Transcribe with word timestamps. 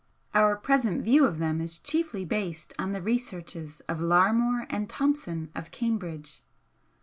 Our 0.33 0.55
present 0.55 1.03
view 1.03 1.25
of 1.27 1.37
them 1.37 1.61
is 1.61 1.77
chiefly 1.77 2.25
based 2.25 2.73
on 2.79 2.91
the 2.91 3.03
researches 3.03 3.81
of 3.87 4.01
Larmor 4.01 4.65
and 4.67 4.89
Thomson 4.89 5.51
of 5.53 5.69
Cambridge. 5.69 6.41